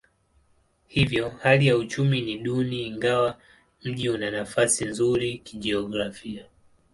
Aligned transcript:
Hivyo 0.87 1.29
hali 1.29 1.67
ya 1.67 1.77
uchumi 1.77 2.21
ni 2.21 2.37
duni 2.37 2.87
ingawa 2.87 3.37
mji 3.83 4.09
una 4.09 4.31
nafasi 4.31 4.85
nzuri 4.85 5.37
kijiografia. 5.37 6.45